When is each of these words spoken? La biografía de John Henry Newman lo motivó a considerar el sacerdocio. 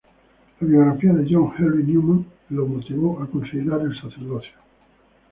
La 0.61 0.67
biografía 0.67 1.13
de 1.13 1.27
John 1.31 1.53
Henry 1.59 1.83
Newman 1.83 2.25
lo 2.49 2.65
motivó 2.65 3.21
a 3.21 3.27
considerar 3.29 3.81
el 3.81 3.95
sacerdocio. 4.01 4.53